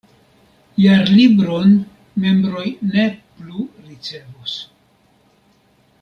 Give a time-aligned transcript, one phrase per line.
[0.83, 1.75] Jarlibron
[2.23, 2.65] membroj
[2.95, 3.05] ne
[3.37, 4.57] plu ricevos.